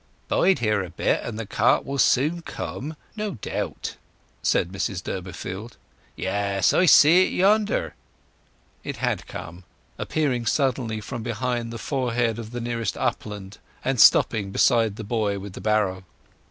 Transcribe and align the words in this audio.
"Bide 0.29 0.57
here 0.57 0.83
a 0.83 0.89
bit, 0.89 1.21
and 1.23 1.37
the 1.37 1.45
cart 1.45 1.85
will 1.85 1.99
soon 1.99 2.41
come, 2.41 2.95
no 3.15 3.35
doubt," 3.35 3.97
said 4.41 4.71
Mrs 4.71 5.03
Durbeyfield. 5.03 5.77
"Yes, 6.15 6.73
I 6.73 6.87
see 6.87 7.27
it 7.27 7.33
yonder!" 7.33 7.93
It 8.83 8.97
had 8.97 9.27
come—appearing 9.27 10.47
suddenly 10.47 11.01
from 11.01 11.21
behind 11.21 11.71
the 11.71 11.77
forehead 11.77 12.39
of 12.39 12.49
the 12.49 12.59
nearest 12.61 12.97
upland, 12.97 13.59
and 13.85 14.01
stopping 14.01 14.49
beside 14.49 14.95
the 14.95 15.03
boy 15.03 15.37
with 15.37 15.53
the 15.53 15.61
barrow. 15.61 16.03